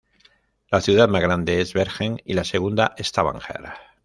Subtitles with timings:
[0.71, 3.69] La ciudad más grande es Bergen y la segunda Stavanger.